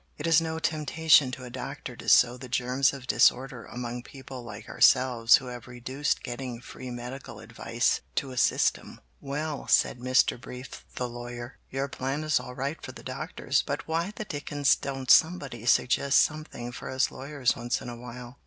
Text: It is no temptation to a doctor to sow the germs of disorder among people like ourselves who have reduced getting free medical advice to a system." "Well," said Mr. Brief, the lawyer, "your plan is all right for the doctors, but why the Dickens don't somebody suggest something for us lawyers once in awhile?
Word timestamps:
It 0.17 0.25
is 0.25 0.41
no 0.41 0.57
temptation 0.57 1.29
to 1.33 1.43
a 1.45 1.51
doctor 1.51 1.95
to 1.95 2.09
sow 2.09 2.35
the 2.35 2.49
germs 2.49 2.91
of 2.91 3.05
disorder 3.05 3.65
among 3.65 4.01
people 4.01 4.43
like 4.43 4.67
ourselves 4.67 5.35
who 5.37 5.45
have 5.45 5.67
reduced 5.67 6.23
getting 6.23 6.59
free 6.59 6.89
medical 6.89 7.39
advice 7.39 8.01
to 8.15 8.31
a 8.31 8.35
system." 8.37 8.99
"Well," 9.19 9.67
said 9.67 9.99
Mr. 9.99 10.41
Brief, 10.41 10.83
the 10.95 11.07
lawyer, 11.07 11.59
"your 11.69 11.87
plan 11.87 12.23
is 12.23 12.39
all 12.39 12.55
right 12.55 12.81
for 12.81 12.93
the 12.93 13.03
doctors, 13.03 13.61
but 13.61 13.87
why 13.87 14.11
the 14.15 14.25
Dickens 14.25 14.75
don't 14.75 15.11
somebody 15.11 15.67
suggest 15.67 16.23
something 16.23 16.71
for 16.71 16.89
us 16.89 17.11
lawyers 17.11 17.55
once 17.55 17.79
in 17.79 17.87
awhile? 17.87 18.39